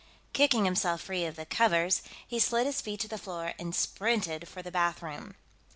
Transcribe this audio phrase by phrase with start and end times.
[0.33, 4.47] Kicking himself free of the covers, he slid his feet to the floor and sprinted
[4.47, 5.35] for the bathroom.